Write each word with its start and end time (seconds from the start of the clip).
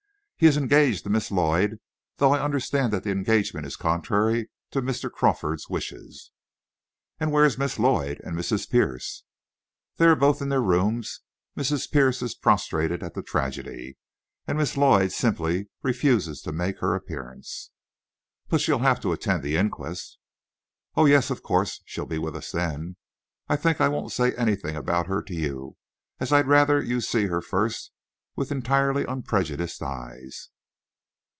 He 0.35 0.47
is 0.47 0.57
engaged 0.57 1.03
to 1.03 1.11
Miss 1.11 1.29
Lloyd, 1.29 1.79
though 2.17 2.33
I 2.33 2.43
understand 2.43 2.91
that 2.93 3.03
the 3.03 3.11
engagement 3.11 3.63
is 3.67 3.75
contrary 3.75 4.49
to 4.71 4.81
Mr. 4.81 5.07
Crawford's 5.11 5.69
wishes." 5.69 6.31
"And 7.19 7.31
where 7.31 7.45
is 7.45 7.59
Miss 7.59 7.77
Lloyd, 7.77 8.19
and 8.25 8.35
Mrs. 8.35 8.67
Pierce?" 8.67 9.23
"They 9.97 10.05
are 10.05 10.15
both 10.15 10.41
in 10.41 10.49
their 10.49 10.59
rooms. 10.63 11.19
Mrs. 11.55 11.91
Pierce 11.91 12.23
is 12.23 12.33
prostrated 12.33 13.03
at 13.03 13.13
the 13.13 13.21
tragedy, 13.21 13.99
and 14.47 14.57
Miss 14.57 14.75
Lloyd 14.75 15.11
simply 15.11 15.69
refuses 15.83 16.41
to 16.41 16.51
make 16.51 16.79
her 16.79 16.95
appearance." 16.95 17.69
"But 18.49 18.61
she'll 18.61 18.79
have 18.79 18.99
to 19.01 19.11
attend 19.11 19.43
the 19.43 19.57
inquest?" 19.57 20.17
"Oh, 20.97 21.05
yes, 21.05 21.29
of 21.29 21.43
course. 21.43 21.83
She'll 21.85 22.07
be 22.07 22.17
with 22.17 22.35
us 22.35 22.49
then. 22.51 22.95
I 23.47 23.57
think 23.57 23.79
I 23.79 23.89
won't 23.89 24.11
say 24.11 24.33
anything 24.33 24.75
about 24.75 25.05
her 25.05 25.21
to 25.21 25.35
you, 25.35 25.77
as 26.19 26.33
I'd 26.33 26.47
rather 26.47 26.81
you'd 26.81 27.01
see 27.01 27.27
her 27.27 27.41
first 27.41 27.91
with 28.33 28.49
entirely 28.49 29.03
unprejudiced 29.03 29.83
eyes." 29.83 30.51